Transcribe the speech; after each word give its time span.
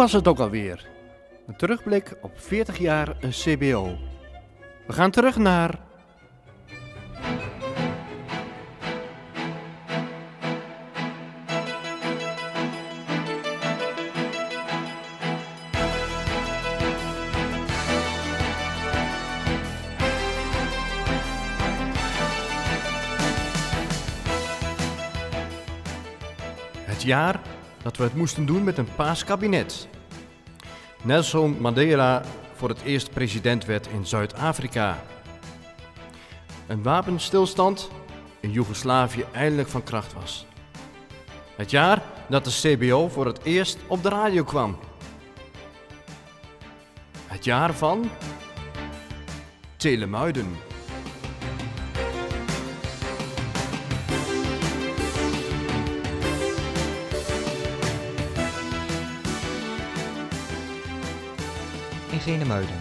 Was 0.00 0.12
het 0.12 0.28
ook 0.28 0.38
alweer? 0.38 0.88
Een 1.46 1.56
terugblik 1.56 2.16
op 2.22 2.32
40 2.34 2.78
jaar 2.78 3.16
een 3.20 3.30
CBO. 3.30 3.98
We 4.86 4.92
gaan 4.92 5.10
terug 5.10 5.36
naar. 5.36 5.78
Het 26.84 27.02
jaar 27.02 27.40
dat 27.82 27.96
we 27.96 28.02
het 28.02 28.14
moesten 28.14 28.46
doen 28.46 28.64
met 28.64 28.78
een 28.78 28.94
paas 28.96 29.24
kabinet. 29.24 29.88
Nelson 31.02 31.56
Mandela 31.60 32.22
voor 32.54 32.68
het 32.68 32.82
eerst 32.82 33.10
president 33.10 33.64
werd 33.64 33.86
in 33.86 34.06
Zuid-Afrika. 34.06 35.02
Een 36.66 36.82
wapenstilstand 36.82 37.90
in 38.40 38.50
Joegoslavië 38.50 39.24
eindelijk 39.32 39.68
van 39.68 39.82
kracht 39.82 40.12
was. 40.12 40.46
Het 41.56 41.70
jaar 41.70 42.02
dat 42.28 42.44
de 42.44 42.76
CBO 42.76 43.08
voor 43.08 43.26
het 43.26 43.42
eerst 43.42 43.78
op 43.86 44.02
de 44.02 44.08
radio 44.08 44.44
kwam. 44.44 44.78
Het 47.26 47.44
jaar 47.44 47.74
van 47.74 48.10
Telemuiden. 49.76 50.69
In 62.26 62.32
Genemuiden. 62.32 62.78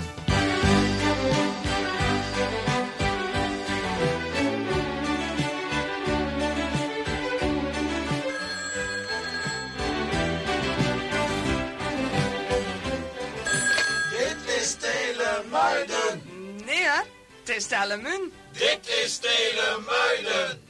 Dit 14.09 14.55
is 14.61 14.75
Telemuiden. 14.75 16.21
Nee, 16.65 16.83
hè? 16.83 17.01
Het 17.39 17.55
is 17.57 17.65
Telemun. 17.65 18.33
Dit 18.51 18.87
is 19.03 19.17
Telemuiden. 19.17 20.68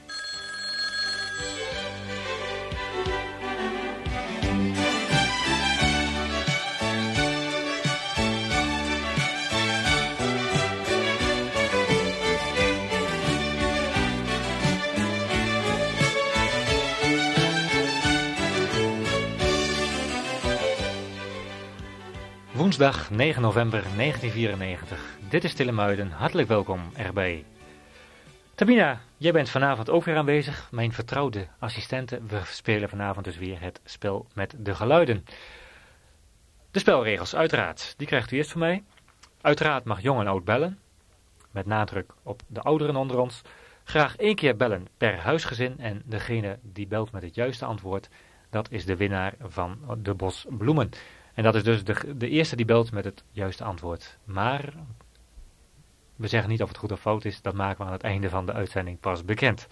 Woensdag 22.69 23.09
9 23.09 23.41
november 23.41 23.81
1994. 23.95 25.17
Dit 25.29 25.43
is 25.43 25.53
Tillemuiden. 25.53 26.11
Hartelijk 26.11 26.47
welkom 26.47 26.81
erbij. 26.95 27.45
Tabina, 28.55 29.01
jij 29.17 29.31
bent 29.31 29.49
vanavond 29.49 29.89
ook 29.89 30.03
weer 30.03 30.17
aanwezig. 30.17 30.67
Mijn 30.71 30.93
vertrouwde 30.93 31.47
assistente. 31.59 32.21
We 32.27 32.41
spelen 32.45 32.89
vanavond 32.89 33.25
dus 33.25 33.37
weer 33.37 33.61
het 33.61 33.81
spel 33.83 34.27
met 34.33 34.55
de 34.57 34.75
geluiden. 34.75 35.25
De 36.71 36.79
spelregels, 36.79 37.35
uiteraard. 37.35 37.93
Die 37.97 38.07
krijgt 38.07 38.31
u 38.31 38.37
eerst 38.37 38.51
van 38.51 38.59
mij. 38.59 38.83
Uiteraard 39.41 39.83
mag 39.83 40.01
jong 40.01 40.19
en 40.19 40.27
oud 40.27 40.43
bellen. 40.43 40.79
Met 41.51 41.65
nadruk 41.65 42.13
op 42.23 42.41
de 42.47 42.61
ouderen 42.61 42.95
onder 42.95 43.19
ons. 43.19 43.41
Graag 43.83 44.15
één 44.15 44.35
keer 44.35 44.55
bellen 44.55 44.87
per 44.97 45.19
huisgezin. 45.19 45.79
En 45.79 46.01
degene 46.05 46.59
die 46.61 46.87
belt 46.87 47.11
met 47.11 47.21
het 47.21 47.35
juiste 47.35 47.65
antwoord, 47.65 48.09
dat 48.49 48.71
is 48.71 48.85
de 48.85 48.95
winnaar 48.95 49.33
van 49.39 49.79
de 49.97 50.13
bos 50.13 50.45
bloemen. 50.49 50.89
En 51.39 51.45
dat 51.45 51.55
is 51.55 51.63
dus 51.63 51.83
de, 51.83 52.17
de 52.17 52.29
eerste 52.29 52.55
die 52.55 52.65
belt 52.65 52.91
met 52.91 53.05
het 53.05 53.23
juiste 53.31 53.63
antwoord. 53.63 54.17
Maar 54.23 54.73
we 56.15 56.27
zeggen 56.27 56.49
niet 56.49 56.61
of 56.61 56.67
het 56.67 56.77
goed 56.77 56.91
of 56.91 56.99
fout 56.99 57.25
is, 57.25 57.41
dat 57.41 57.53
maken 57.53 57.77
we 57.77 57.85
aan 57.85 57.91
het 57.91 58.03
einde 58.03 58.29
van 58.29 58.45
de 58.45 58.53
uitzending 58.53 58.99
pas 58.99 59.25
bekend. 59.25 59.67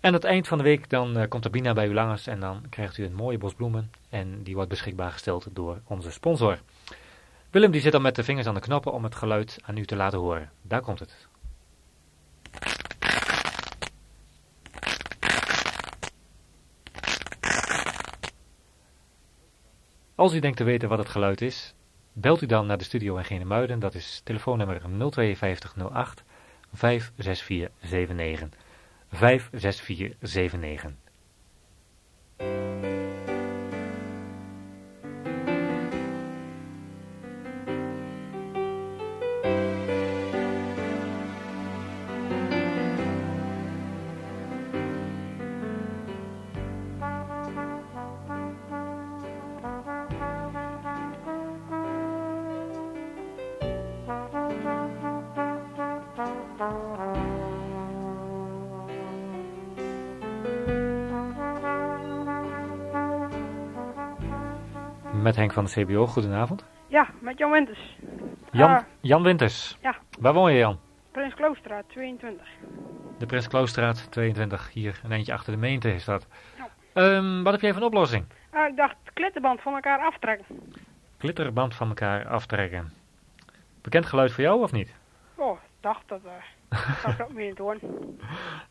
En 0.00 0.12
het 0.12 0.24
eind 0.24 0.48
van 0.48 0.58
de 0.58 0.64
week 0.64 0.90
dan 0.90 1.18
uh, 1.18 1.28
komt 1.28 1.42
Tabina 1.42 1.72
bij 1.72 1.88
u 1.88 1.94
langs 1.94 2.26
en 2.26 2.40
dan 2.40 2.62
krijgt 2.68 2.98
u 2.98 3.04
een 3.04 3.14
mooie 3.14 3.38
bos 3.38 3.54
bloemen. 3.54 3.90
En 4.08 4.42
die 4.42 4.54
wordt 4.54 4.70
beschikbaar 4.70 5.12
gesteld 5.12 5.46
door 5.52 5.80
onze 5.84 6.10
sponsor. 6.10 6.58
Willem 7.50 7.70
die 7.70 7.80
zit 7.80 7.92
dan 7.92 8.02
met 8.02 8.16
de 8.16 8.24
vingers 8.24 8.46
aan 8.46 8.54
de 8.54 8.60
knoppen 8.60 8.92
om 8.92 9.04
het 9.04 9.14
geluid 9.14 9.58
aan 9.62 9.76
u 9.76 9.84
te 9.84 9.96
laten 9.96 10.18
horen. 10.18 10.50
Daar 10.62 10.82
komt 10.82 10.98
het. 10.98 11.28
Als 20.20 20.34
u 20.34 20.38
denkt 20.38 20.56
te 20.56 20.64
weten 20.64 20.88
wat 20.88 20.98
het 20.98 21.08
geluid 21.08 21.40
is, 21.40 21.74
belt 22.12 22.42
u 22.42 22.46
dan 22.46 22.66
naar 22.66 22.78
de 22.78 22.84
studio 22.84 23.16
in 23.16 23.24
Genemuiden. 23.24 23.78
Dat 23.78 23.94
is 23.94 24.20
telefoonnummer 24.24 24.80
05208 24.80 26.22
56479. 26.72 28.60
56479. 29.10 31.09
Met 65.12 65.36
Henk 65.36 65.52
van 65.52 65.64
de 65.64 65.70
CBO, 65.70 66.06
goedenavond. 66.06 66.64
Ja, 66.86 67.08
met 67.20 67.38
Jan 67.38 67.50
Winters. 67.50 67.96
Jan, 68.50 68.70
Ah, 68.70 68.82
Jan 69.00 69.22
Winters. 69.22 69.76
ja, 69.82 69.96
Waar 70.20 70.32
woon 70.32 70.52
je 70.52 70.58
Jan? 70.58 70.78
Prins 71.10 71.34
Kloosterstraat 71.34 71.84
22. 71.88 72.46
De 73.18 73.26
Prins 73.26 73.48
Kloosterstraat 73.48 74.10
22, 74.12 74.70
hier 74.72 75.00
een 75.04 75.12
eentje 75.12 75.32
achter 75.32 75.52
de 75.52 75.58
meente 75.58 75.94
is 75.94 76.04
dat. 76.04 76.26
Ja. 76.56 76.68
Ehm, 76.92 77.42
wat 77.42 77.52
heb 77.52 77.60
jij 77.60 77.72
van 77.72 77.82
oplossing? 77.82 78.24
Ah, 78.52 78.68
ik 78.68 78.76
dacht 78.76 78.96
klittenband 79.12 79.60
van 79.60 79.74
elkaar 79.74 79.98
aftrekken. 79.98 80.46
Glitterband 81.18 81.74
van 81.74 81.88
elkaar 81.88 82.26
aftrekken. 82.28 82.92
Bekend 83.82 84.06
geluid 84.06 84.32
voor 84.32 84.44
jou 84.44 84.62
of 84.62 84.72
niet? 84.72 84.94
Oh, 85.34 85.52
ik 85.62 85.68
dacht 85.80 86.02
dat. 86.08 86.20
eh 86.24 86.78
zou 87.02 87.14
ik 87.14 87.20
ook 87.22 87.30
weer 87.36 87.46
niet 87.46 87.56
doen. 87.56 87.78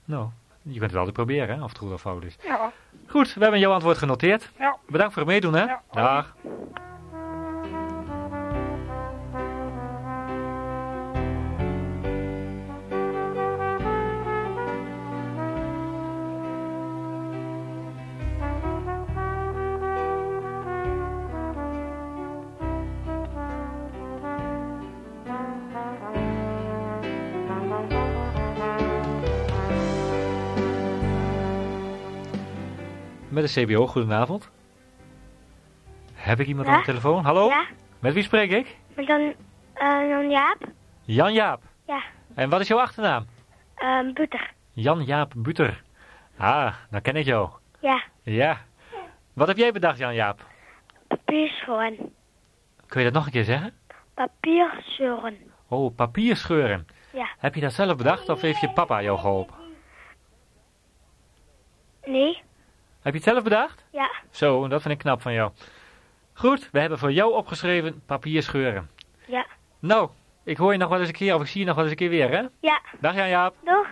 Nou, 0.06 0.28
je 0.62 0.72
kunt 0.80 0.90
het 0.92 0.96
altijd 1.00 1.16
proberen, 1.16 1.56
hè, 1.56 1.64
of 1.64 1.70
het 1.70 1.78
goed 1.78 1.92
of 1.92 2.02
fout 2.02 2.24
is. 2.24 2.38
Ja, 2.44 2.72
Goed, 3.10 3.34
we 3.34 3.42
hebben 3.42 3.60
jouw 3.60 3.72
antwoord 3.72 3.98
genoteerd. 3.98 4.52
ja. 4.60 4.78
Bedankt 4.88 5.14
voor 5.14 5.22
het 5.22 5.32
meedoen, 5.32 5.54
hè? 5.54 5.64
Ja, 5.64 5.82
Dag. 5.92 6.36
Met 33.40 33.54
de 33.54 33.66
CBO, 33.66 33.88
goedenavond. 33.88 34.50
Heb 36.14 36.40
ik 36.40 36.48
iemand 36.48 36.68
Ja? 36.68 36.74
aan 36.74 36.80
de 36.80 36.86
telefoon? 36.86 37.24
Hallo? 37.24 37.48
Ja, 37.48 37.66
Met 38.00 38.14
wie 38.14 38.24
spreek 38.24 38.52
ik? 38.52 38.78
maar 38.96 39.06
dan, 39.06 39.34
eh 39.74 40.10
dan 40.10 40.30
Jaap. 40.30 40.58
Jan 41.02 41.34
Jaap. 41.34 41.62
Ja, 41.88 42.04
En 42.36 42.50
wat 42.50 42.60
is 42.62 42.68
jouw 42.68 42.80
achternaam? 42.80 43.26
ehm 43.76 44.14
Butter. 44.14 44.52
Jan 44.72 45.04
Jaap 45.04 45.34
Buter. 45.36 45.82
Ah, 46.38 46.74
dan 46.90 47.02
ken 47.02 47.16
ik 47.16 47.26
jou. 47.26 47.50
Ja, 47.80 48.04
Ja. 48.24 48.58
Wat 49.34 49.48
heb 49.48 49.58
jij 49.58 49.72
bedacht, 49.72 49.98
Jan 49.98 50.14
Jaap? 50.14 50.46
papierschoen. 51.08 52.14
Kun 52.88 53.00
je 53.00 53.06
dat 53.06 53.14
nog 53.14 53.26
een 53.26 53.32
keer 53.32 53.44
zeggen? 53.44 53.74
Papierscheuren. 54.14 55.38
Oh, 55.68 55.96
papierscheuren. 55.96 56.88
Ja. 57.14 57.30
Heb 57.38 57.56
je 57.56 57.62
dat 57.62 57.74
zelf 57.74 57.96
bedacht 57.98 58.30
of 58.30 58.42
heeft 58.42 58.60
je 58.62 58.70
papa 58.72 59.02
jou 59.02 59.20
geholpen? 59.20 59.56
Nee, 62.06 62.42
Heb 63.02 63.14
je 63.14 63.20
het 63.20 63.30
zelf 63.30 63.44
bedacht? 63.44 63.86
ja, 63.92 64.10
Zo, 64.30 64.68
dat 64.68 64.82
vind 64.82 64.94
ik 64.94 65.00
knap 65.00 65.22
van 65.22 65.34
jou. 65.34 65.52
Goed, 66.34 66.70
we 66.72 66.80
hebben 66.80 67.00
voor 67.00 67.12
jou 67.12 67.34
opgeschreven 67.34 68.02
papier 68.06 68.44
scheuren. 68.44 68.90
Ja. 69.28 69.46
Nou, 69.80 70.10
ik 70.44 70.58
hoor 70.58 70.72
je 70.72 70.78
nog 70.78 70.90
wel 70.90 71.00
eens 71.00 71.08
een 71.08 71.14
keer 71.14 71.36
of 71.36 71.42
ik 71.42 71.48
zie 71.48 71.60
je 71.60 71.66
nog 71.66 71.76
wel 71.76 71.84
eens 71.84 71.94
een 71.94 72.00
keer 72.00 72.10
weer, 72.10 72.30
hè? 72.30 72.44
Ja. 72.60 72.82
Dag 73.00 73.16
Jan-Jaap. 73.16 73.56
Doeg. 73.64 73.88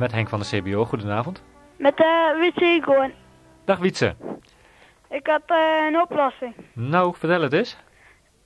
Met 0.00 0.12
Henk 0.12 0.28
van 0.28 0.40
de 0.40 0.46
CBO, 0.46 0.84
goedenavond. 0.84 1.42
Met 1.76 1.96
de 1.96 2.36
wc 2.54 2.84
gewoon. 2.84 3.12
Dag 3.64 3.78
Wietse. 3.78 4.14
Ik 5.10 5.26
had 5.26 5.42
eh, 5.46 5.86
een 5.88 6.00
oplossing. 6.00 6.54
Nou, 6.72 7.14
vertel 7.16 7.42
het 7.42 7.52
eens. 7.52 7.76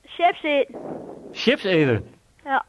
Chips 0.03 0.43
eten. 0.43 0.75
Chips 1.31 1.63
eten. 1.63 2.15
Ja. 2.43 2.65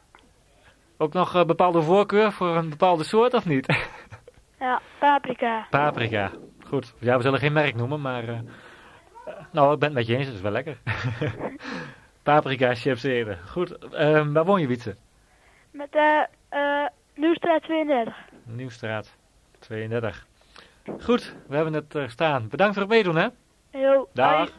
Ook 0.97 1.13
nog 1.13 1.33
een 1.33 1.47
bepaalde 1.47 1.81
voorkeur 1.81 2.31
voor 2.31 2.55
een 2.55 2.69
bepaalde 2.69 3.03
soort 3.03 3.33
of 3.33 3.45
niet? 3.45 3.65
Ja, 4.59 4.81
paprika. 4.99 5.67
Paprika. 5.69 6.31
Goed. 6.67 6.93
Ja, 6.99 7.15
we 7.17 7.21
zullen 7.21 7.39
geen 7.39 7.53
merk 7.53 7.75
noemen, 7.75 8.01
maar... 8.01 8.23
nou, 9.51 9.73
ik 9.73 9.79
ben 9.79 9.89
het 9.89 9.97
met 9.97 10.07
je 10.07 10.15
eens, 10.15 10.25
het 10.25 10.35
is 10.35 10.41
wel 10.41 10.51
lekker. 10.51 10.77
Paprika 12.23 12.75
chips 12.75 13.03
eten. 13.03 13.39
Goed. 13.47 13.71
ehm, 13.93 14.33
waar 14.33 14.45
woon 14.45 14.61
je, 14.61 14.67
Wietse? 14.67 14.95
Met 15.71 15.95
eh 16.49 16.85
Nieuwstraat 17.17 17.63
32. 17.63 18.15
Nieuwstraat 18.47 19.15
32. 19.59 20.27
Goed, 20.99 21.35
we 21.47 21.55
hebben 21.55 21.73
het 21.73 21.93
er 21.93 22.09
staan. 22.09 22.47
Bedankt 22.47 22.73
voor 22.73 22.83
het 22.83 22.91
meedoen, 22.91 23.15
hè? 23.15 23.27
Yo. 23.71 24.09
Dag. 24.13 24.51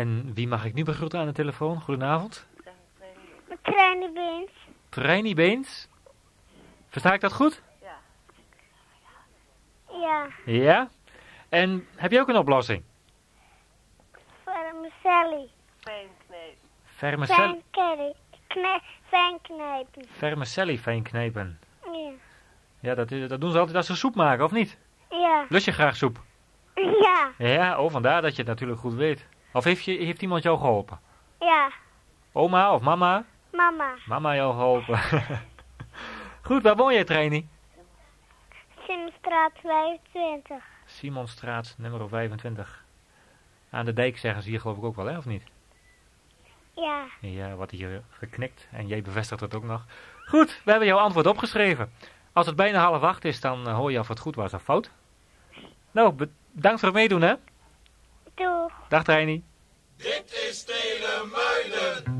En 0.00 0.34
wie 0.34 0.48
mag 0.48 0.64
ik 0.64 0.74
nu 0.74 0.84
begroeten 0.84 1.20
aan 1.20 1.26
de 1.26 1.32
telefoon? 1.32 1.80
Goedenavond. 1.80 2.46
Kleine 3.62 4.10
beens. 4.12 4.50
Treini 4.88 5.34
Beens. 5.34 5.88
Versta 6.88 7.12
ik 7.12 7.20
dat 7.20 7.32
goed? 7.32 7.62
Ja. 9.90 10.26
Ja. 10.44 10.88
En 11.48 11.86
heb 11.96 12.10
je 12.10 12.20
ook 12.20 12.28
een 12.28 12.36
oplossing? 12.36 12.82
Vermicelli. 14.44 15.50
Vermicelli, 16.84 17.36
Fijn 17.48 17.62
curry. 17.70 18.14
Kne 18.46 18.80
fijn 19.08 19.38
knijpen. 19.42 20.04
vermicelli 20.16 20.78
fijn 20.78 21.02
knijpen. 21.02 21.58
Ja. 21.84 22.10
Ja, 22.80 22.94
dat, 22.94 23.10
is- 23.10 23.28
dat 23.28 23.40
doen 23.40 23.50
ze 23.52 23.58
altijd 23.58 23.76
als 23.76 23.86
ze 23.86 23.96
soep 23.96 24.14
maken, 24.14 24.44
of 24.44 24.52
niet? 24.52 24.78
Ja. 25.10 25.46
Lust 25.48 25.64
je 25.64 25.72
graag 25.72 25.96
soep? 25.96 26.20
Ja. 26.74 27.30
Ja, 27.38 27.80
oh, 27.82 27.90
vandaar 27.90 28.22
dat 28.22 28.30
je 28.30 28.36
het 28.38 28.46
natuurlijk 28.46 28.80
goed 28.80 28.94
weet. 28.94 29.26
Of 29.52 29.64
heeft, 29.64 29.84
je, 29.84 29.92
heeft 29.92 30.22
iemand 30.22 30.42
jou 30.42 30.58
geholpen? 30.58 31.00
Ja. 31.38 31.70
Oma 32.32 32.74
of 32.74 32.80
mama? 32.80 33.24
Mama. 33.52 33.94
Mama 34.06 34.34
jou 34.34 34.52
geholpen. 34.52 34.98
goed, 36.48 36.62
waar 36.62 36.76
woon 36.76 36.92
jij, 36.92 37.04
Treini? 37.04 37.48
Simstraat 38.86 39.52
25. 39.62 40.64
Simonstraat, 40.86 41.74
nummer 41.78 42.08
25. 42.08 42.84
Aan 43.70 43.84
de 43.84 43.92
dijk 43.92 44.18
zeggen 44.18 44.42
ze 44.42 44.48
hier 44.48 44.60
geloof 44.60 44.76
ik 44.76 44.84
ook 44.84 44.96
wel, 44.96 45.06
hè, 45.06 45.16
of 45.16 45.24
niet? 45.24 45.42
Ja. 46.74 47.04
Ja, 47.20 47.54
wat 47.54 47.70
hier 47.70 48.02
geknikt 48.10 48.68
en 48.70 48.86
jij 48.86 49.02
bevestigt 49.02 49.40
het 49.40 49.54
ook 49.54 49.64
nog. 49.64 49.86
Goed, 50.26 50.60
we 50.64 50.70
hebben 50.70 50.88
jouw 50.88 50.98
antwoord 50.98 51.26
opgeschreven. 51.26 51.92
Als 52.32 52.46
het 52.46 52.56
bijna 52.56 52.82
half 52.82 53.02
acht 53.02 53.24
is, 53.24 53.40
dan 53.40 53.68
eh, 53.68 53.74
hoor 53.74 53.92
je 53.92 53.98
of 53.98 54.08
het 54.08 54.18
goed 54.18 54.34
was 54.34 54.54
of 54.54 54.62
fout. 54.62 54.90
Nou, 55.90 56.12
bedankt 56.52 56.80
voor 56.80 56.88
het 56.88 56.98
meedoen, 56.98 57.22
hè? 57.22 57.34
Doeg. 58.40 58.72
Dag, 58.88 59.04
Treini. 59.04 59.42
Dit 59.96 60.32
is 60.48 60.64
Telemuiden. 60.64 62.19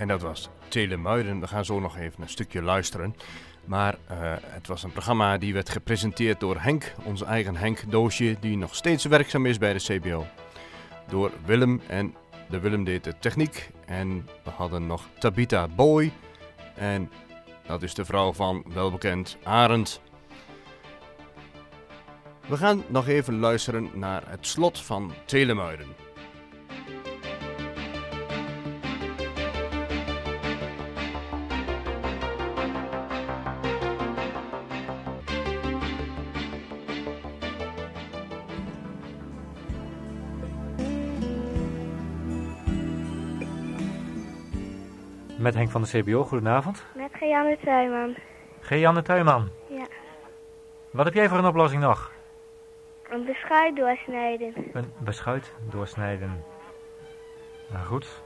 En 0.00 0.08
dat 0.08 0.22
was 0.22 0.48
Telemuiden. 0.68 1.40
We 1.40 1.46
gaan 1.46 1.64
zo 1.64 1.80
nog 1.80 1.96
even 1.96 2.22
een 2.22 2.28
stukje 2.28 2.62
luisteren. 2.62 3.16
Maar 3.64 3.96
eh, 4.06 4.16
het 4.40 4.66
was 4.66 4.82
een 4.82 4.92
programma 4.92 5.38
die 5.38 5.52
werd 5.52 5.68
gepresenteerd 5.68 6.40
door 6.40 6.60
Henk, 6.60 6.92
onze 7.04 7.24
eigen 7.24 7.56
Henk 7.56 7.90
Doosje, 7.90 8.36
die 8.40 8.56
nog 8.56 8.74
steeds 8.74 9.04
werkzaam 9.04 9.46
is 9.46 9.58
bij 9.58 9.72
de 9.72 9.78
CBO. 9.78 10.26
Door 11.08 11.30
Willem 11.44 11.80
en 11.86 12.14
de 12.48 12.60
Willem 12.60 12.84
deed 12.84 13.04
de 13.04 13.14
techniek. 13.18 13.70
En 13.86 14.28
we 14.44 14.50
hadden 14.50 14.86
nog 14.86 15.08
Tabita 15.18 15.68
Boy. 15.68 16.12
En 16.74 17.10
dat 17.66 17.82
is 17.82 17.94
de 17.94 18.04
vrouw 18.04 18.32
van 18.32 18.64
welbekend 18.74 19.36
Arend. 19.42 20.00
We 22.46 22.56
gaan 22.56 22.84
nog 22.86 23.08
even 23.08 23.38
luisteren 23.38 23.90
naar 23.94 24.22
het 24.26 24.46
slot 24.46 24.80
van 24.80 25.12
Telemuiden. 25.24 25.86
Met 45.40 45.54
Henk 45.54 45.70
van 45.70 45.82
de 45.82 45.88
CBO, 45.88 46.24
goedenavond. 46.24 46.84
Met 46.94 47.10
Gianne 47.12 47.58
Tuinman. 47.64 48.14
G. 48.60 49.02
Tuinman. 49.02 49.48
Ja. 49.68 49.86
Wat 50.90 51.04
heb 51.04 51.14
jij 51.14 51.28
voor 51.28 51.38
een 51.38 51.46
oplossing 51.46 51.82
nog? 51.82 52.12
Een 53.08 53.24
beschuit 53.24 53.76
doorsnijden. 53.76 54.54
Een 54.72 54.92
beschuit 54.98 55.52
doorsnijden. 55.70 56.44
Nou 57.72 57.86
goed. 57.86 58.22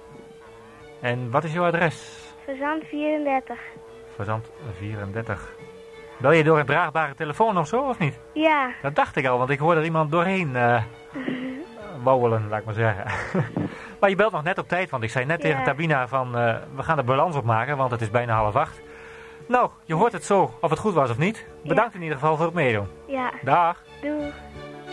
En 1.00 1.30
wat 1.30 1.44
is 1.44 1.52
jouw 1.52 1.64
adres? 1.64 2.28
Verzand 2.44 2.85
34. 2.85 3.61
Verzand 4.14 4.50
34. 4.76 5.54
Bel 6.16 6.33
je 6.33 6.44
door 6.44 6.59
een 6.59 6.66
draagbare 6.66 7.14
telefoon 7.14 7.59
of 7.59 7.66
zo, 7.66 7.88
of 7.88 7.99
niet? 7.99 8.21
Ja. 8.33 8.73
Dat 8.83 8.94
dacht 8.94 9.16
ik 9.16 9.26
al, 9.26 9.38
want 9.38 9.50
ik 9.50 9.59
hoorde 9.59 9.80
er 9.80 9.87
iemand 9.87 10.11
doorheen 10.11 10.56
eh 10.56 10.83
wauwelen, 12.04 12.49
laat 12.49 12.58
ik 12.58 12.64
maar 12.64 12.75
zeggen. 12.75 13.04
maar 14.00 14.11
je 14.11 14.16
belt 14.16 14.32
nog 14.32 14.42
net 14.42 14.58
op 14.58 14.68
tijd, 14.68 14.90
want 14.90 15.02
ik 15.02 15.11
zei 15.11 15.25
net 15.25 15.42
Ja. 15.42 15.49
tegen 15.49 15.64
Tabina 15.64 16.08
van... 16.08 16.37
eh, 16.38 16.56
we 16.75 16.82
gaan 16.82 16.96
de 16.96 17.02
balans 17.02 17.37
opmaken, 17.37 17.76
want 17.76 17.90
het 17.90 18.00
is 18.00 18.11
bijna 18.11 18.34
half 18.34 18.54
acht. 18.56 18.80
Nou, 19.49 19.70
je 19.84 19.94
hoort 19.94 20.12
het 20.12 20.25
zo, 20.25 20.58
of 20.61 20.70
het 20.70 20.78
goed 20.78 20.94
was 20.94 21.11
of 21.11 21.18
niet. 21.18 21.46
Bedankt 21.64 21.94
in 21.94 22.02
ieder 22.02 22.18
geval 22.18 22.37
voor 22.37 22.44
het 22.44 22.54
meedoen. 22.54 22.88
Ja. 23.08 23.30
Dag. 23.42 23.82
Doeg. 24.02 24.32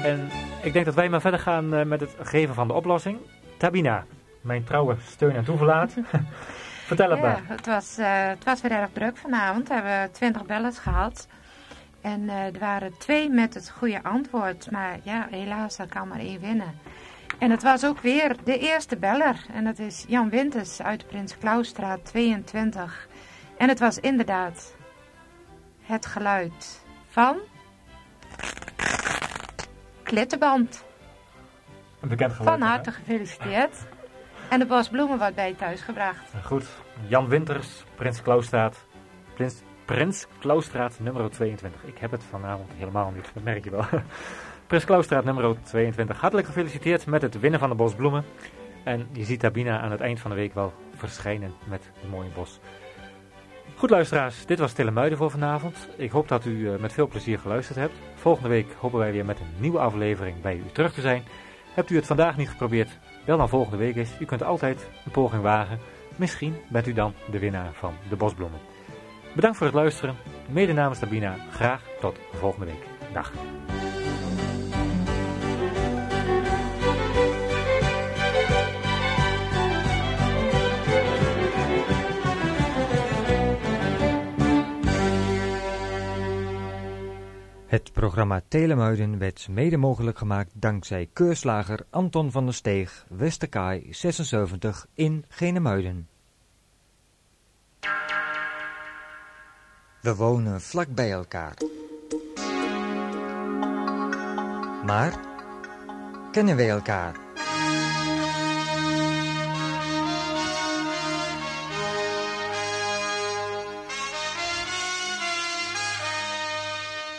En 0.04 0.30
ik 0.62 0.74
denk 0.74 0.86
dat 0.86 0.96
wij 0.96 1.10
maar 1.10 1.22
verder 1.22 1.40
gaan 1.40 1.74
eh, 1.74 1.86
met 1.86 2.00
het 2.00 2.16
geven 2.22 2.54
van 2.56 2.68
de 2.68 2.74
oplossing. 2.74 3.18
Tabina, 3.58 4.06
mijn 4.42 4.64
trouwe 4.64 4.96
steun 5.08 5.36
en 5.36 5.44
toeverlaat. 5.44 5.94
Vertel 6.92 7.10
het 7.10 7.20
Ja, 7.20 7.26
maar. 7.26 7.42
het 7.46 7.66
was, 7.66 7.98
eh, 7.98 8.08
het 8.28 8.44
was 8.44 8.62
weer 8.62 8.72
erg 8.72 8.90
druk 8.94 9.18
vanavond. 9.18 9.68
We 9.68 9.74
hebben 9.74 10.12
twintig 10.12 10.46
bellers 10.46 10.78
gehad. 10.78 11.28
En 12.02 12.30
eh, 12.30 12.46
er 12.46 12.60
waren 12.60 12.98
twee 12.98 13.30
met 13.30 13.54
het 13.54 13.70
goede 13.78 14.04
antwoord. 14.04 14.72
Maar 14.72 14.98
ja, 15.04 15.28
helaas, 15.30 15.78
er 15.78 15.88
kan 15.88 16.08
maar 16.08 16.20
één 16.20 16.40
winnen. 16.40 16.80
En 17.42 17.52
het 17.52 17.64
was 17.64 17.86
ook 17.86 18.00
weer 18.00 18.36
de 18.44 18.58
eerste 18.58 18.98
beller. 18.98 19.46
En 19.54 19.64
dat 19.64 19.80
is 19.80 20.06
Jan 20.08 20.30
Winters 20.30 20.82
uit 20.82 21.08
Prins 21.08 21.38
Klausstraat 21.38 22.06
22. 22.06 23.08
En 23.58 23.70
het 23.70 23.80
was 23.80 24.00
inderdaad 24.00 24.76
het 25.82 26.06
geluid 26.06 26.86
van... 27.08 27.38
Klittenband. 30.04 30.84
Een 32.00 32.10
bekend 32.10 32.34
geluid. 32.34 32.60
Van 32.60 32.68
harte 32.68 32.92
gefeliciteerd. 32.92 33.78
En 34.50 34.60
de 34.60 34.66
bos 34.66 34.90
bloemen 34.90 35.18
wordt 35.18 35.36
bij 35.36 35.48
je 35.48 35.56
thuis 35.56 35.82
gebracht. 35.82 36.32
Goed. 36.44 36.66
Jan 37.08 37.28
Winters, 37.28 37.84
Prins 37.96 38.22
Klaustraat. 38.22 38.86
Prins, 39.34 39.62
Prins 39.86 40.28
Klaustraat 40.40 41.00
nummer 41.00 41.30
22. 41.30 41.84
Ik 41.84 41.98
heb 41.98 42.12
het 42.12 42.24
vanavond 42.24 42.72
helemaal 42.78 43.12
niet, 43.12 43.30
dat 43.34 43.44
merk 43.44 43.64
je 43.64 43.70
wel. 43.70 43.86
Prins 44.72 44.86
Klaustraat 44.86 45.24
nummer 45.24 45.56
22. 45.64 46.20
Hartelijk 46.20 46.48
gefeliciteerd 46.48 47.06
met 47.06 47.22
het 47.22 47.40
winnen 47.40 47.60
van 47.60 47.70
de 47.70 47.76
bosbloemen. 47.76 48.26
En 48.84 49.08
je 49.12 49.24
ziet 49.24 49.40
Tabina 49.40 49.80
aan 49.80 49.92
het 49.92 50.00
eind 50.00 50.20
van 50.20 50.32
de 50.32 50.38
week 50.38 50.54
wel 50.54 50.74
verschijnen 50.96 51.54
met 51.68 51.92
een 52.04 52.10
mooie 52.10 52.30
bos. 52.30 52.60
Goed 53.76 53.90
luisteraars, 53.90 54.46
dit 54.46 54.60
was 54.60 54.72
Stille 54.72 54.92
Muiden 54.92 55.18
voor 55.18 55.32
vanavond. 55.32 55.90
Ik 55.98 56.12
hoop 56.12 56.28
dat 56.28 56.46
u 56.46 56.70
eh, 56.70 56.80
met 56.80 56.94
veel 56.94 57.08
plezier 57.08 57.40
geluisterd 57.40 57.78
hebt. 57.78 57.94
Volgende 58.16 58.50
week 58.50 58.68
hopen 58.80 59.00
wij 59.00 59.12
weer 59.12 59.26
met 59.26 59.40
een 59.40 59.54
nieuwe 59.58 59.80
aflevering 59.80 60.42
bij 60.42 60.56
u 60.56 60.64
terug 60.72 60.94
te 60.94 61.02
zijn. 61.02 61.24
Hebt 61.74 61.90
u 61.90 61.96
het 61.96 62.06
vandaag 62.06 62.38
niet 62.38 62.50
geprobeerd? 62.50 63.00
Wel 63.26 63.38
dan 63.38 63.50
volgende 63.50 63.78
week 63.78 63.96
is. 63.96 64.10
U 64.20 64.26
kunt 64.26 64.44
altijd 64.44 64.90
een 65.06 65.12
poging 65.12 65.42
wagen. 65.42 65.80
Misschien 66.16 66.56
bent 66.70 66.88
u 66.88 66.94
dan 66.94 67.14
de 67.32 67.40
winnaar 67.40 67.74
van 67.74 67.94
de 68.10 68.16
bosbloemen. 68.16 68.60
Bedankt 69.36 69.58
voor 69.58 69.68
het 69.68 69.76
luisteren. 69.76 70.16
Mede 70.50 70.74
namens 70.74 71.00
Tabina. 71.00 71.36
Graag 71.52 71.82
tot 72.00 72.20
volgende 72.32 72.66
week. 72.66 73.14
Dag. 73.14 73.32
Het 87.72 87.92
programma 87.94 88.42
Telemuiden 88.48 89.18
werd 89.18 89.48
mede 89.50 89.78
mogelijk 89.78 90.18
gemaakt 90.18 90.52
dankzij 90.54 91.10
keurslager 91.14 91.86
Anton 91.90 92.32
van 92.32 92.46
der 92.46 92.54
Steeg, 92.54 93.06
Westerkaai 93.10 93.94
76 93.94 94.88
in 94.94 95.26
Genemuiden. 95.28 96.08
We 100.02 100.16
wonen 100.16 100.62
vlak 100.62 100.88
bij 100.88 101.12
elkaar. 101.12 101.58
Maar 104.86 105.20
kennen 106.32 106.56
wij 106.56 106.70
elkaar? 106.70 107.21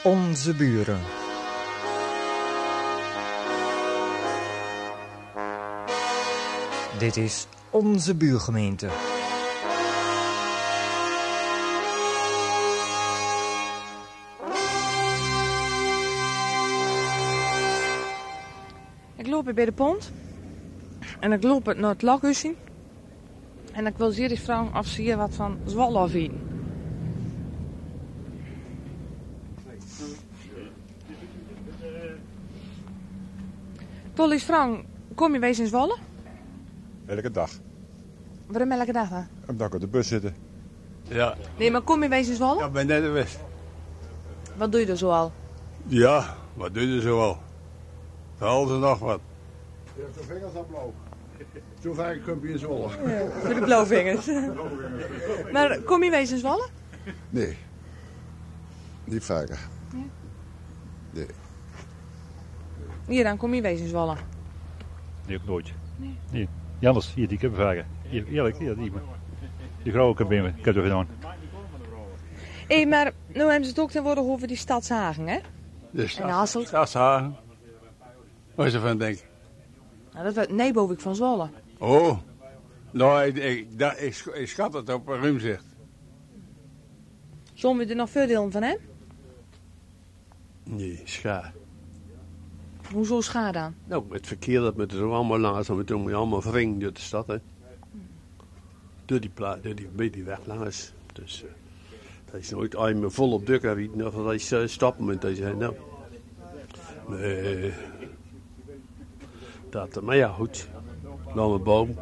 Onze 0.04 0.54
buren. 0.54 1.00
Dit 6.98 7.16
is 7.16 7.46
onze 7.70 8.14
buurgemeente. 8.14 8.86
Ik 19.16 19.26
loop 19.26 19.44
hier 19.44 19.54
bij 19.54 19.64
de 19.64 19.72
pont. 19.72 20.12
En 21.20 21.32
ik 21.32 21.42
loop 21.42 21.74
naar 21.74 21.90
het 21.90 22.02
lakhuisje. 22.02 22.54
En 23.72 23.86
ik 23.86 23.96
wil 23.96 24.10
zeer 24.10 24.30
eens 24.30 24.40
vragen 24.40 24.78
of 24.78 24.86
ze 24.86 25.02
hier 25.02 25.16
wat 25.16 25.34
van 25.34 25.58
Zwolle. 25.66 26.30
Ik 34.14 34.18
eens 34.18 34.44
vragen, 34.44 34.84
kom 35.14 35.32
je 35.32 35.38
wees 35.38 35.58
in 35.58 35.66
Zwolle? 35.66 35.96
Elke 37.06 37.30
dag. 37.30 37.50
Waarom 38.46 38.72
elke 38.72 38.92
dag 38.92 39.08
dan? 39.08 39.26
Omdat 39.46 39.66
ik 39.68 39.74
op 39.74 39.80
de 39.80 39.86
bus 39.88 40.08
zitten. 40.08 40.34
Ja, 41.02 41.36
Nee, 41.58 41.70
maar 41.70 41.80
kom 41.80 42.02
je 42.02 42.08
wees 42.08 42.28
in 42.28 42.34
Zwolle? 42.34 42.58
ja 42.60 42.68
ben 42.68 42.86
net 42.86 43.02
geweest. 43.04 43.38
Wat 44.56 44.72
doe 44.72 44.80
je 44.80 44.86
er 44.86 44.96
zoal? 44.96 45.32
Ja, 45.86 46.36
wat 46.54 46.74
doe 46.74 46.86
je 46.94 47.00
zo 47.00 47.20
al? 47.20 47.38
Van 48.36 48.48
alles 48.48 48.70
en 48.70 48.78
nog 48.80 48.98
wat. 48.98 49.20
Je 49.94 50.02
hebt 50.02 50.14
de 50.18 50.22
vingers 50.24 50.54
aan 50.56 50.66
blauw. 50.66 50.92
Zo 51.82 51.92
vaak 51.92 52.22
kom 52.26 52.46
je 52.46 52.52
in 52.52 52.58
Zwolle. 52.58 52.88
Voor 53.40 53.54
de 53.54 53.60
blauwvingers. 53.70 54.26
maar 55.52 55.78
kom 55.80 56.02
je 56.02 56.10
wees 56.10 56.30
in 56.32 56.38
Zwolle? 56.38 56.68
Nee. 57.30 57.56
Niet 59.04 59.24
vaker. 59.24 59.58
Nee. 61.10 61.26
Hier 63.06 63.24
dan, 63.24 63.36
kom 63.36 63.54
je 63.54 63.62
wees 63.62 63.80
in 63.80 63.88
Zwolle. 63.88 64.16
Nee, 65.26 65.36
ook 65.36 65.44
nooit. 65.44 65.72
Nee. 66.30 66.48
Janders, 66.78 67.14
hier 67.14 67.28
die 67.28 67.38
kippenvagen. 67.38 67.86
Hier, 68.08 68.26
eerlijk, 68.26 68.58
hier, 68.58 68.76
die. 68.76 68.90
maar. 68.90 69.02
Die 69.82 69.92
grauwe 69.92 70.14
kippenbeen, 70.14 70.54
ik 70.58 70.64
heb 70.64 70.76
er 70.76 70.82
gedaan. 70.82 71.06
Hé, 72.68 72.84
maar 72.86 73.12
nu 73.26 73.40
hebben 73.40 73.64
ze 73.64 73.70
het 73.70 73.78
ook 73.80 73.90
tegenwoordig 73.90 74.24
over 74.24 74.46
die 74.48 74.56
stadshagen, 74.56 75.26
hè? 75.28 75.38
Dus 75.90 76.18
En 76.20 76.28
Hasselt? 76.28 76.66
Stadshagen. 76.66 77.36
Wat 78.54 78.66
is 78.66 78.72
er 78.74 78.80
van 78.80 78.98
denk? 78.98 79.18
Nou, 80.12 80.24
dat 80.24 80.34
was 80.34 80.46
Nijboven 80.48 81.00
van 81.00 81.14
Zwolle. 81.16 81.48
Oh, 81.78 82.18
nou, 82.90 83.22
ik, 83.24 83.36
ik, 83.36 83.78
dat- 83.78 84.00
ik, 84.00 84.14
sch- 84.14 84.26
ik 84.26 84.48
schat 84.48 84.72
het 84.72 84.92
op 84.92 85.08
een 85.08 85.20
rumzicht. 85.20 85.64
Zullen 87.54 87.76
we 87.76 87.86
er 87.86 87.96
nog 87.96 88.10
veel 88.10 88.26
delen 88.26 88.52
van, 88.52 88.62
hè? 88.62 88.76
Nee, 90.64 91.00
scha. 91.04 91.52
Hoezo 92.92 93.20
schade 93.20 93.58
aan? 93.58 93.76
Nou, 93.84 94.04
het 94.10 94.26
verkeer 94.26 94.60
dat 94.60 94.76
met 94.76 94.92
zo 94.92 95.12
allemaal 95.12 95.38
langs 95.38 95.68
en 95.68 95.76
we 95.76 95.84
doen 95.84 96.04
we 96.04 96.14
allemaal 96.14 96.42
wringen 96.42 96.78
door 96.78 96.92
de 96.92 97.00
stad, 97.00 97.26
hè. 97.26 97.36
Door 99.04 99.20
die 99.20 99.30
plaat, 99.30 99.62
door 99.62 99.74
die, 99.74 99.88
bij 99.88 100.10
die 100.10 100.24
weg 100.24 100.38
langs. 100.46 100.92
Dus, 101.12 101.44
eh, 101.44 101.50
dat 102.30 102.40
is 102.40 102.50
nooit 102.50 102.74
eenmaal 102.74 103.10
vol 103.10 103.32
op 103.32 103.46
dukken 103.46 104.04
of 104.06 104.14
dat 104.14 104.32
is 104.32 104.52
uh, 104.52 104.66
stappen 104.66 105.04
met 105.04 105.20
deze, 105.20 105.54
nou. 105.54 105.74
Nee. 107.08 107.72
Dat, 109.70 110.02
maar 110.02 110.16
ja, 110.16 110.28
goed. 110.28 110.68
Dan 111.34 111.52
een 111.52 111.62
boom. 111.62 111.94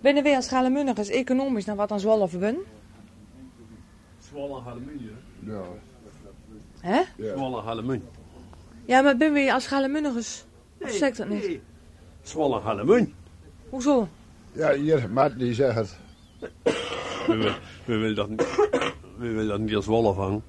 Binnen 0.00 0.22
wij 0.22 0.36
als 0.36 0.44
Schalemunnigers 0.44 1.08
economisch 1.08 1.64
naar 1.64 1.76
wat 1.76 1.92
aan 1.92 2.00
Zwolle 2.00 2.28
verbinden? 2.28 2.62
Zwolle 4.18 4.62
aluminium. 4.66 5.16
Ja. 5.40 5.62
Hè? 6.80 7.02
Zwolle 7.34 7.62
aluminium. 7.62 8.17
Ja, 8.88 9.00
maar 9.00 9.16
binnen 9.16 9.42
wij 9.44 9.52
als 9.54 9.64
Schalemunnigers? 9.64 10.44
Of 10.80 10.90
zeg 10.90 11.08
ik 11.08 11.16
dat 11.16 11.28
niet? 11.28 11.46
Nee. 11.46 11.60
Zwolle 12.22 12.60
aluminium. 12.60 13.14
Hoezo? 13.68 14.08
Ja, 14.52 14.72
hier, 14.74 15.10
Maarten 15.10 15.38
die 15.38 15.54
zegt 15.54 15.74
het. 15.76 15.98
We, 17.26 17.36
willen- 17.36 17.56
we 17.84 17.96
willen 17.96 18.14
dat 18.14 18.28
niet, 18.28 18.42
we 19.18 19.28
willen 19.28 19.48
dat 19.48 19.58
niet 19.60 19.74
als 19.76 19.84
Zwolle 19.84 20.14
vangen. 20.14 20.42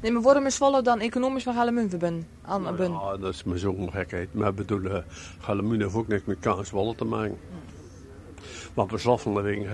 Nee, 0.00 0.12
maar 0.12 0.22
worden 0.22 0.42
we 0.42 0.50
Zwolle 0.50 0.82
dan 0.82 1.00
economisch 1.00 1.42
van 1.42 1.52
Schalemun 1.52 1.90
verbinden? 1.90 2.28
Aan 2.42 2.62
Nou 2.62 2.76
bun? 2.76 2.92
ja, 2.92 3.16
dat 3.16 3.34
is 3.34 3.44
maar 3.44 3.58
zo'n 3.58 3.90
gekheid. 3.92 4.34
Maar 4.34 4.48
ik 4.48 4.54
bedoel, 4.54 4.80
uh, 4.80 4.96
Galamuun 5.38 5.80
heeft 5.80 5.94
ook 5.94 6.08
niks 6.08 6.24
met 6.24 6.38
kaas 6.40 6.68
Zwolle 6.68 6.94
te 6.94 7.04
maken. 7.04 7.38
Maar 8.74 8.86
beslaffeling, 8.86 9.66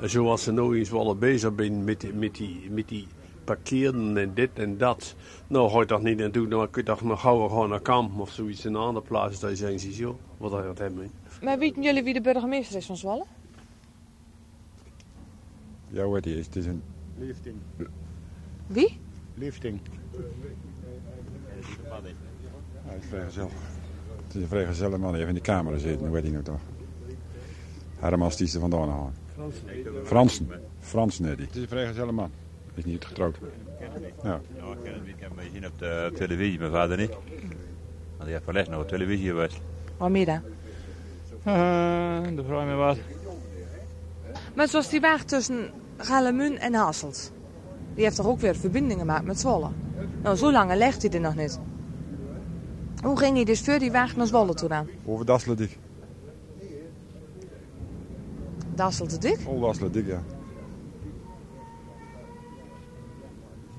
zoals 0.00 0.42
ze 0.42 0.52
nou 0.52 0.78
in 0.78 0.86
Zwolle 0.86 1.14
bezig 1.14 1.52
zijn 1.56 1.84
met 1.84 2.00
die, 2.00 2.12
met 2.14 2.34
die, 2.34 2.68
met 2.70 2.88
die 2.88 3.06
parkeren 3.48 4.16
en 4.16 4.34
dit 4.34 4.50
en 4.54 4.78
dat. 4.78 5.14
Nou, 5.46 5.70
ga 5.70 5.78
je 5.78 5.86
dat 5.86 6.02
niet 6.02 6.18
naartoe, 6.18 6.48
dan 6.48 6.70
kun 6.70 6.82
je 6.82 6.88
toch 6.88 7.02
nog 7.02 7.20
gauw 7.20 7.48
gaan 7.48 7.68
naar 7.68 7.80
Kamp 7.80 8.20
of 8.20 8.30
zoiets 8.30 8.64
in 8.64 8.74
een 8.74 8.80
andere 8.80 9.06
plaats. 9.06 9.40
Dat 9.40 9.56
zijn 9.56 9.78
ze 9.78 9.92
zo, 9.92 10.18
wat 10.36 10.52
hij 10.52 10.62
dat 10.62 10.78
hebben. 10.78 11.10
Maar 11.42 11.58
weten 11.58 11.82
jullie 11.82 12.02
wie 12.02 12.14
de 12.14 12.20
burgemeester 12.20 12.76
is 12.76 12.86
van 12.86 12.96
Zwolle? 12.96 13.24
Ja, 15.88 16.12
heet 16.12 16.22
die 16.22 16.38
is? 16.38 16.46
Het 16.46 16.56
is 16.56 16.66
een 16.66 16.82
Liefding. 17.18 17.56
Wie? 18.66 19.00
Liefding. 19.34 19.80
Hij 22.82 22.96
is 22.96 23.06
vrijgezel. 23.08 23.50
Het 24.26 24.34
is 24.34 24.42
een 24.42 24.48
vrijgezelle 24.48 24.98
man 24.98 25.08
die 25.08 25.16
heeft 25.16 25.28
in 25.28 25.34
die 25.34 25.42
camera 25.42 25.78
zitten. 25.78 26.06
Hoe 26.06 26.14
weet 26.14 26.22
hij 26.22 26.32
nou 26.32 26.44
toch? 26.44 26.60
Hermans 27.98 28.36
die 28.36 28.46
is 28.46 28.54
er 28.54 28.60
vandaan 28.60 28.88
halen. 28.88 29.12
Fransen. 30.04 30.48
Fransen 30.80 31.24
net 31.24 31.36
die. 31.36 31.46
Het 31.46 31.56
is 31.56 31.62
een 31.62 31.68
vrijgezelle 31.68 32.12
man. 32.12 32.30
Is 32.78 32.84
niet 32.84 33.04
getrouwd. 33.04 33.36
Ja. 34.22 34.40
Ja, 34.56 34.72
ik 34.72 34.82
ken 34.82 34.92
het 34.92 35.04
niet. 35.06 35.14
Ik 35.14 35.20
heb 35.20 35.30
hem 35.36 35.46
gezien 35.46 35.66
op 35.66 35.78
de 35.78 36.12
televisie, 36.14 36.58
mijn 36.58 36.70
vader 36.70 36.96
niet. 36.96 37.10
Want 38.16 38.24
die 38.24 38.32
heeft 38.32 38.52
les 38.52 38.68
nog 38.68 38.80
op 38.80 38.88
televisie 38.88 39.28
geweest. 39.28 39.60
Waarmee 39.96 40.24
dan? 40.24 40.40
Uh, 41.46 42.36
dan 42.36 42.44
vraag 42.44 42.60
je 42.60 42.66
me 42.66 42.74
wat. 42.74 42.98
Maar 44.54 44.68
zoals 44.68 44.88
die 44.88 45.00
weg 45.00 45.24
tussen 45.24 45.70
Galemun 45.96 46.58
en 46.58 46.74
Hasselt. 46.74 47.32
Die 47.94 48.04
heeft 48.04 48.16
toch 48.16 48.26
ook 48.26 48.40
weer 48.40 48.56
verbindingen 48.56 48.98
gemaakt 48.98 49.24
met 49.24 49.40
Zwolle? 49.40 49.68
Nou, 50.22 50.36
zo 50.36 50.52
lang 50.52 50.74
legt 50.74 51.02
hij 51.02 51.10
er 51.10 51.20
nog 51.20 51.34
niet. 51.34 51.60
Hoe 53.02 53.18
ging 53.18 53.34
hij 53.34 53.44
dus 53.44 53.60
voor 53.60 53.78
die 53.78 53.90
weg 53.90 54.16
naar 54.16 54.26
Zwolle 54.26 54.54
toe 54.54 54.68
dan? 54.68 54.88
Over 55.04 55.26
Dasseldik. 55.26 55.78
Dik? 59.20 59.38
Oh, 59.46 59.62
Dasseldik, 59.62 60.06
ja. 60.06 60.22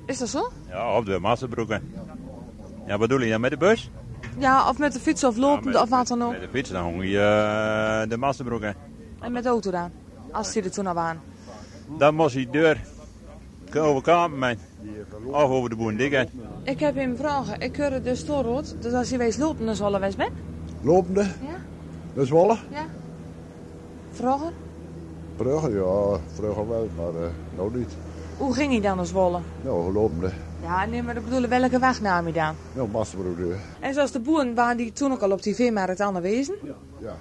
Is 0.09 0.17
dat 0.17 0.29
zo? 0.29 0.51
Ja, 0.67 0.97
op 0.97 1.05
de 1.05 1.19
Massenbroeken. 1.19 1.93
Ja, 2.85 2.97
wat 2.97 2.99
bedoel 2.99 3.21
je 3.21 3.29
dan 3.29 3.41
met 3.41 3.51
de 3.51 3.57
bus? 3.57 3.91
Ja, 4.37 4.69
of 4.69 4.77
met 4.77 4.93
de 4.93 4.99
fiets 4.99 5.23
of 5.23 5.37
lopend 5.37 5.75
of 5.75 5.89
wat 5.89 6.07
dan 6.07 6.23
ook. 6.23 6.31
Met 6.31 6.41
de 6.41 6.47
fiets 6.51 6.69
dan 6.69 6.83
hong 6.83 7.03
je 7.03 7.19
eh, 7.19 8.09
de 8.09 8.17
Massenbroeken. 8.17 8.75
En 9.19 9.31
met 9.31 9.43
de 9.43 9.49
auto 9.49 9.71
dan? 9.71 9.91
Als 10.31 10.53
hij 10.53 10.63
er 10.63 10.71
toen 10.71 10.87
al 10.87 10.97
aan. 10.97 11.21
Dan 11.97 12.15
moest 12.15 12.33
hij 12.35 12.47
deur 12.51 12.81
over 13.75 14.01
Kampen 14.01 14.59
Of 15.25 15.49
over 15.49 15.69
de 15.69 15.75
Boendikken. 15.75 16.29
Ik 16.63 16.79
heb 16.79 16.95
hem 16.95 17.15
vragen. 17.15 17.59
Ik 17.59 17.75
hoor 17.75 17.91
het 17.91 18.03
dus 18.03 18.25
doorrood. 18.25 18.75
Dus 18.81 18.93
als 18.93 19.09
je 19.09 19.17
wees 19.17 19.37
lopen, 19.37 19.65
dan 19.65 19.75
zal 19.75 19.99
wees 19.99 20.15
ben. 20.15 20.33
Lopende? 20.81 21.21
Ja. 21.21 21.61
Naar 22.13 22.25
Zwolle? 22.25 22.57
Ja. 22.71 22.85
Vragen? 24.11 24.53
Brugge, 25.35 25.69
ja, 25.69 26.19
vroeger 26.33 26.67
wel, 26.67 26.89
maar 26.97 27.21
uh, 27.21 27.27
nou 27.55 27.77
niet. 27.77 27.95
Hoe 28.39 28.53
ging 28.53 28.71
hij 28.71 28.81
dan 28.81 28.97
naar 28.97 29.05
Zwolle? 29.05 29.39
Nou, 29.61 29.93
lopende. 29.93 30.31
Ja, 30.61 30.85
nee, 30.85 31.03
maar 31.03 31.15
ik 31.15 31.23
bedoel, 31.23 31.47
welke 31.47 31.79
weg 31.79 32.01
nam 32.01 32.23
hij 32.23 32.33
dan? 32.33 32.55
Nou, 32.73 32.89
Masterbroek. 32.89 33.53
En 33.79 33.93
zoals 33.93 34.11
de 34.11 34.19
boeren 34.19 34.55
waren 34.55 34.77
die 34.77 34.91
toen 34.91 35.11
ook 35.11 35.21
al 35.21 35.31
op 35.31 35.43
die 35.43 35.55
veemarkt 35.55 36.01
aan 36.01 36.13
de 36.13 36.21
wezen? 36.21 36.55
Ja. 36.63 36.75
ja. 36.97 37.15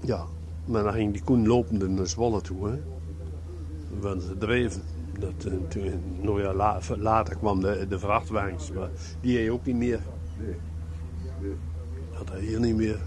Ja, 0.00 0.24
maar 0.64 0.82
dan 0.82 0.92
ging 0.92 1.12
die 1.12 1.22
koen 1.22 1.46
lopende 1.46 1.88
naar 1.88 2.06
Zwolle 2.06 2.40
toe, 2.40 2.68
hè. 2.68 2.80
Want 4.00 4.22
ze 4.22 4.38
dreven. 4.38 4.82
Dat, 5.18 5.52
uh, 5.52 5.52
toen, 5.68 6.02
nou 6.20 6.42
ja, 6.42 6.54
la, 6.54 6.80
later 6.96 7.36
kwam 7.36 7.60
de, 7.60 7.86
de 7.88 7.98
vrachtwagens, 7.98 8.72
maar 8.72 8.88
die 9.20 9.36
heb 9.36 9.44
je 9.44 9.52
ook 9.52 9.64
niet 9.64 9.76
meer. 9.76 10.00
Nee. 10.38 10.56
nee. 11.40 11.56
Dat 12.18 12.28
hij 12.28 12.40
hier 12.40 12.60
niet 12.60 12.76
meer. 12.76 12.98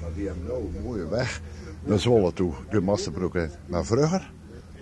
Maar 0.00 0.10
die 0.14 0.26
hebben 0.26 0.44
nou 0.46 0.60
een 0.60 0.82
mooie 0.82 1.08
weg 1.08 1.40
naar 1.84 1.98
Zwolle 1.98 2.32
toe, 2.32 2.52
de 2.70 2.80
Masterbroek. 2.80 3.36
Maar 3.66 3.84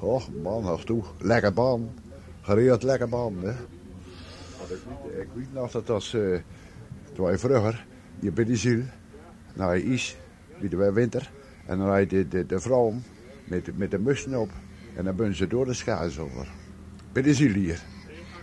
oh 0.00 0.22
man, 0.42 0.62
nog 0.62 0.84
toe, 0.84 1.02
lekker 1.18 1.52
baan. 1.52 1.88
Gereeld 2.40 2.82
lekker 2.82 3.08
baan, 3.08 3.34
hè. 3.42 3.50
Ik 3.50 3.56
weet, 4.68 5.20
ik 5.20 5.28
weet 5.34 5.52
nog 5.52 5.70
dat 5.70 5.90
als, 5.90 6.14
uh, 6.14 6.38
toen 7.12 7.30
je 7.30 7.38
vroeger, 7.38 7.86
je 8.18 8.32
bij 8.32 8.44
de 8.44 8.56
ziel, 8.56 8.82
naar 9.54 9.76
je 9.76 9.84
is, 9.84 10.16
bij 10.58 10.68
de 10.68 10.92
winter, 10.92 11.30
en 11.66 11.78
dan 11.78 12.00
je 12.00 12.06
de, 12.06 12.28
de, 12.28 12.46
de 12.46 12.60
vrouwen 12.60 13.04
met, 13.44 13.78
met 13.78 13.90
de 13.90 13.98
mussen 13.98 14.40
op. 14.40 14.50
En 14.96 15.04
dan 15.04 15.16
ben 15.16 15.34
ze 15.34 15.46
door 15.46 15.64
de 15.64 15.74
schaars 15.74 16.18
over. 16.18 16.48
Bij 17.12 17.22
de 17.22 17.34
ziel 17.34 17.52
hier. 17.52 17.82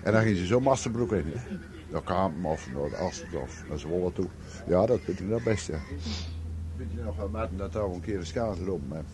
En 0.03 0.11
dan 0.11 0.21
gingen 0.21 0.37
ze 0.37 0.45
zo 0.45 0.59
Masterbroek 0.59 1.11
in. 1.11 1.23
Hè. 1.25 1.57
Naar 1.91 2.03
Kampen 2.03 2.49
of 2.49 2.67
naar 2.73 2.89
de 2.89 2.95
Assen 2.95 3.41
of 3.41 3.63
naar 3.69 3.79
Zwolle 3.79 4.11
toe. 4.11 4.27
Ja, 4.67 4.85
dat 4.85 4.99
vind 5.01 5.19
ik 5.19 5.29
het 5.29 5.43
beste. 5.43 5.73
Weet 6.75 6.87
je 6.95 7.03
nog 7.03 7.15
wel, 7.15 7.29
met 7.29 7.49
dat 7.57 7.73
we 7.73 7.79
een 7.79 8.01
keer 8.01 8.19
de 8.19 8.25
schaars 8.25 8.59
lopen. 8.59 9.05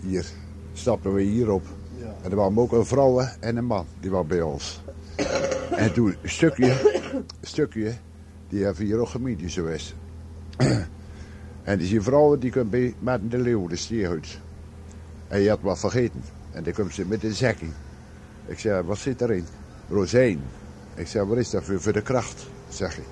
Hier 0.00 0.26
stappen 0.72 1.14
we 1.14 1.22
hierop. 1.22 1.62
Ja. 1.98 2.14
En 2.22 2.30
er 2.30 2.36
waren 2.36 2.58
ook 2.58 2.72
een 2.72 2.86
vrouw 2.86 3.20
en 3.40 3.56
een 3.56 3.64
man, 3.64 3.86
die 4.00 4.10
waren 4.10 4.26
bij 4.26 4.42
ons. 4.42 4.82
en 5.70 5.92
toen 5.92 6.14
een 6.22 6.30
stukje, 6.30 6.70
een 7.12 7.24
stukje, 7.40 7.92
die 8.48 8.64
hebben 8.64 8.84
hier 8.84 8.98
ook 8.98 9.08
gemiddeld 9.08 9.52
geweest. 9.52 9.94
en 11.62 11.78
die 11.78 12.00
vrouwen 12.00 12.40
die 12.40 12.50
kunnen 12.50 12.70
bij 12.70 12.94
met 12.98 13.30
de 13.30 13.38
leeuw, 13.38 13.66
de 13.66 13.76
stierhuid. 13.76 14.40
En 15.28 15.40
je 15.40 15.48
had 15.48 15.60
wat 15.60 15.78
vergeten. 15.78 16.22
En 16.52 16.62
dan 16.62 16.72
komt 16.72 16.94
ze 16.94 17.06
met 17.06 17.24
een 17.24 17.34
zekking. 17.34 17.72
Ik 18.46 18.58
zei, 18.58 18.82
wat 18.82 18.98
zit 18.98 19.20
erin? 19.20 19.46
Rozijn. 19.88 20.40
Ik 20.94 21.06
zei, 21.06 21.26
wat 21.26 21.38
is 21.38 21.50
dat 21.50 21.64
voor, 21.64 21.80
voor 21.80 21.92
de 21.92 22.02
kracht? 22.02 22.46
Zeg 22.68 22.98
ik. 22.98 23.04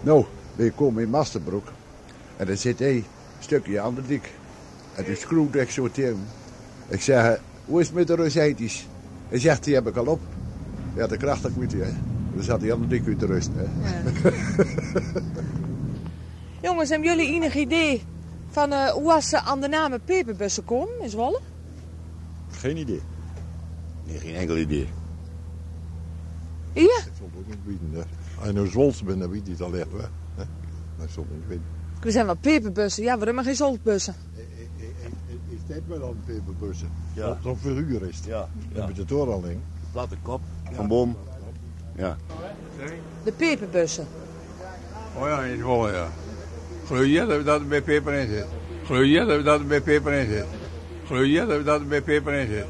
Nou, 0.00 0.24
we 0.56 0.72
komen 0.72 1.02
in 1.02 1.10
Masterbroek. 1.10 1.72
En 2.36 2.46
dan 2.46 2.56
zit 2.56 2.80
een 2.80 3.04
stukje 3.38 3.80
aan 3.80 3.94
de 3.94 4.02
dik. 4.06 4.30
En 4.94 5.04
die 5.04 5.16
schroefde 5.16 5.60
ik 5.60 5.70
zo 5.70 5.90
tegen. 5.90 6.26
Ik 6.88 7.00
zeg, 7.00 7.40
hoe 7.64 7.80
is 7.80 7.86
het 7.86 7.96
met 7.96 8.06
de 8.06 8.14
rozijntjes? 8.14 8.86
Hij 9.28 9.38
zegt, 9.38 9.64
die 9.64 9.74
heb 9.74 9.86
ik 9.86 9.96
al 9.96 10.06
op. 10.06 10.20
Ja, 10.94 11.06
de 11.06 11.16
kracht 11.16 11.42
dat 11.42 11.56
moet 11.56 11.70
je. 11.70 11.92
Dan 12.34 12.42
zat 12.42 12.60
hij 12.60 12.70
de 12.70 12.86
dik 12.86 13.06
uit 13.06 13.18
te 13.18 13.26
rusten. 13.26 13.54
Hè. 13.56 13.64
Ja. 14.22 14.32
Jongens, 16.68 16.88
hebben 16.88 17.08
jullie 17.08 17.34
enig 17.34 17.54
idee 17.54 18.02
van 18.50 18.72
uh, 18.72 18.88
hoe 18.88 19.12
als 19.12 19.28
ze 19.28 19.40
aan 19.40 19.60
de 19.60 19.68
namen 19.68 20.00
peperbussen 20.04 20.64
komen 20.64 21.00
in 21.02 21.10
Zwolle? 21.10 21.40
Geen 22.50 22.76
idee. 22.76 23.00
Nee, 24.04 24.18
geen 24.18 24.34
enkel 24.34 24.56
idee. 24.56 24.88
Ja? 26.72 26.82
Ik 26.82 27.12
zal 27.18 27.28
het 27.30 27.38
ook 27.38 27.46
niet 27.46 27.58
weten. 27.64 27.90
Hè. 27.92 28.02
Als 28.38 28.46
je 28.46 28.52
nou 28.52 28.66
Zwols 28.66 29.02
bent, 29.02 29.20
dan 29.20 29.30
weet 29.30 29.46
je 29.46 29.52
het 29.52 29.62
al 29.62 29.76
echt, 29.76 29.92
hè. 30.34 30.44
Dat 30.98 31.08
zal 31.10 31.26
niet 31.30 31.46
weten. 31.48 31.64
Er 32.04 32.12
zijn 32.12 32.26
wel 32.26 32.36
peperbussen. 32.36 33.02
Ja, 33.02 33.16
waarom 33.16 33.34
maar 33.34 33.44
geen 33.44 33.54
zoltbussen? 33.56 34.14
Is 35.68 35.74
dit 35.74 35.82
wel 35.86 35.98
dan 35.98 36.16
peperbussen? 36.24 36.88
Ja. 37.12 37.26
Dat 37.26 37.36
zo'n 37.42 37.56
figuur 37.56 38.08
is 38.08 38.16
het. 38.16 38.24
Ja. 38.24 38.48
ja. 38.72 38.86
Met 38.86 38.96
de 38.96 39.04
torenling. 39.04 39.60
Platte 39.92 40.16
kop 40.22 40.40
van 40.72 40.88
boom. 40.88 41.16
Ja. 41.96 42.16
De 43.24 43.32
peperbussen. 43.32 44.06
Oh 45.16 45.26
ja, 45.26 45.42
in 45.42 45.58
Zwolle, 45.58 45.92
ja. 45.92 46.08
Geloof 46.86 47.04
je 47.04 47.26
dat 47.26 47.44
dat 47.44 47.60
er 47.60 47.66
bij 47.66 47.82
peper 47.82 48.12
in 48.12 48.28
zit? 48.28 48.46
Geloof 48.84 49.04
je 49.04 49.24
dat 49.24 49.44
dat 49.44 49.60
er 49.60 49.66
bij 49.66 49.80
peper 49.80 50.12
in 50.12 50.26
zit? 50.26 50.46
Geloof 51.06 51.24
je 51.24 51.46
dat 51.46 51.64
dat 51.64 51.80
er 51.80 51.86
bij 51.86 52.02
peper 52.02 52.32
in 52.32 52.46
zit? 52.46 52.66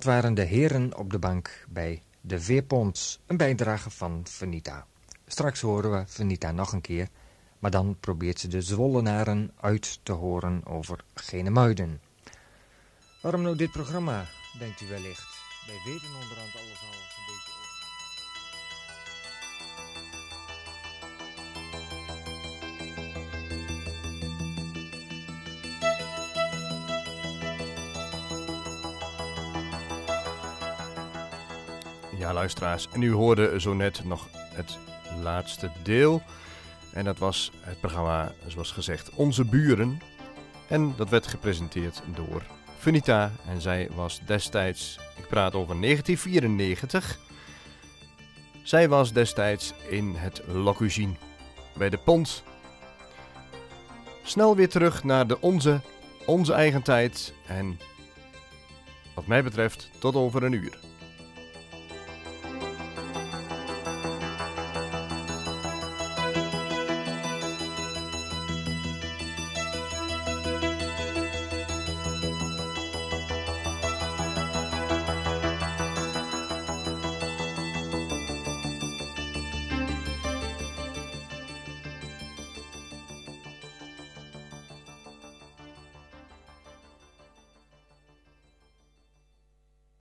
Dat 0.00 0.12
waren 0.12 0.34
de 0.34 0.44
heren 0.44 0.96
op 0.96 1.10
de 1.10 1.18
bank 1.18 1.64
bij 1.68 2.02
de 2.20 2.40
Veerponds, 2.40 3.20
een 3.26 3.36
bijdrage 3.36 3.90
van 3.90 4.20
Venita. 4.24 4.86
Straks 5.26 5.60
horen 5.60 5.90
we 5.90 6.04
Venita 6.06 6.50
nog 6.50 6.72
een 6.72 6.80
keer, 6.80 7.08
maar 7.58 7.70
dan 7.70 7.96
probeert 8.00 8.40
ze 8.40 8.48
de 8.48 8.62
Zwollenaren 8.62 9.52
uit 9.60 10.00
te 10.02 10.12
horen 10.12 10.66
over 10.66 11.04
Genemuiden. 11.14 12.00
Waarom 13.22 13.42
nou 13.42 13.56
dit 13.56 13.70
programma, 13.70 14.26
denkt 14.58 14.80
u 14.80 14.86
wellicht? 14.88 15.28
Wij 15.66 15.92
weten 15.92 16.14
onderhand 16.22 16.54
alles 16.54 16.80
al 16.80 16.92
een 16.92 17.26
beetje. 17.26 17.79
Ja, 32.20 32.32
luisteraars. 32.32 32.88
En 32.92 33.02
u 33.02 33.12
hoorde 33.12 33.60
zo 33.60 33.74
net 33.74 34.04
nog 34.04 34.28
het 34.32 34.78
laatste 35.22 35.70
deel. 35.82 36.22
En 36.92 37.04
dat 37.04 37.18
was 37.18 37.52
het 37.60 37.80
programma, 37.80 38.32
zoals 38.46 38.72
gezegd, 38.72 39.10
Onze 39.14 39.44
Buren. 39.44 40.00
En 40.68 40.94
dat 40.96 41.08
werd 41.08 41.26
gepresenteerd 41.26 42.02
door 42.14 42.42
Funita. 42.78 43.32
En 43.46 43.60
zij 43.60 43.88
was 43.94 44.20
destijds, 44.26 44.98
ik 45.16 45.26
praat 45.28 45.54
over 45.54 45.80
1994. 45.80 47.18
Zij 48.62 48.88
was 48.88 49.12
destijds 49.12 49.72
in 49.88 50.14
het 50.14 50.42
Locuzine 50.46 51.14
bij 51.76 51.90
de 51.90 51.98
Pont. 51.98 52.42
Snel 54.22 54.56
weer 54.56 54.68
terug 54.68 55.04
naar 55.04 55.26
de 55.26 55.40
onze, 55.40 55.80
onze 56.26 56.52
eigen 56.52 56.82
tijd. 56.82 57.34
En 57.46 57.80
wat 59.14 59.26
mij 59.26 59.42
betreft 59.42 59.90
tot 59.98 60.14
over 60.14 60.42
een 60.42 60.52
uur. 60.52 60.89